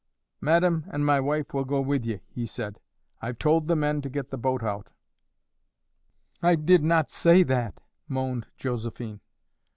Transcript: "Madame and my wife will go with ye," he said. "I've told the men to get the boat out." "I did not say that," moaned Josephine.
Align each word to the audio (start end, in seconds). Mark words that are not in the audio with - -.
"Madame 0.41 0.85
and 0.91 1.05
my 1.05 1.19
wife 1.19 1.53
will 1.53 1.63
go 1.63 1.79
with 1.79 2.05
ye," 2.07 2.21
he 2.27 2.47
said. 2.47 2.79
"I've 3.21 3.37
told 3.37 3.67
the 3.67 3.75
men 3.75 4.01
to 4.01 4.09
get 4.09 4.31
the 4.31 4.35
boat 4.39 4.63
out." 4.63 4.93
"I 6.41 6.55
did 6.55 6.81
not 6.81 7.11
say 7.11 7.43
that," 7.43 7.79
moaned 8.07 8.47
Josephine. 8.57 9.19